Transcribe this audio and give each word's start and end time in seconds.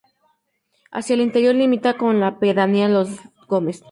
Hacia 0.91 1.13
el 1.13 1.21
interior 1.21 1.53
limita 1.53 1.95
con 1.95 2.19
la 2.19 2.39
pedanía 2.39 2.87
de 2.87 2.93
Los 2.95 3.09
Gómez. 3.47 3.83